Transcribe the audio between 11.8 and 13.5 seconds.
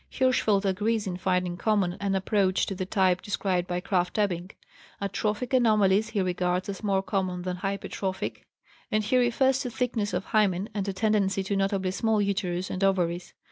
small uterus and ovaries.